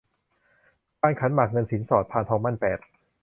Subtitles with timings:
[0.99, 2.79] พานขันหมากเงินสินสอด พานทองหมั้น แปด